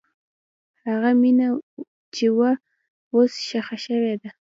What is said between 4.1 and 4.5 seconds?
ده.